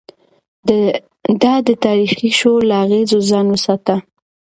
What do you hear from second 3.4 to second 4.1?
وساته.